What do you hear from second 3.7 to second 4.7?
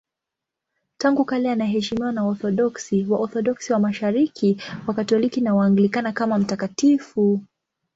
wa Mashariki,